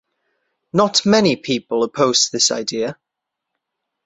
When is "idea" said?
2.49-2.97